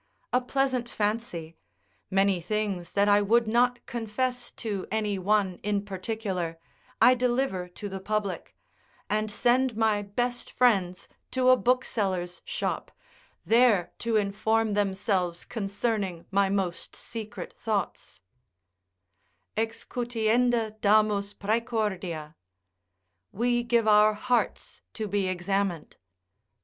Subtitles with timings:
[0.33, 1.57] A pleasant fancy:
[2.09, 6.57] many things that I would not confess to any one in particular,
[6.99, 8.55] I deliver to the public,
[9.11, 12.91] and send my best friends to a bookseller's shop,
[13.45, 18.21] there to inform themselves concerning my most secret thoughts;
[19.55, 22.33] "Excutienda damus praecordia."
[23.31, 25.97] ["We give our hearts to be examined."